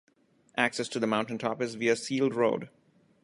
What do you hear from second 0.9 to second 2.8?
the mountain top is via sealed road.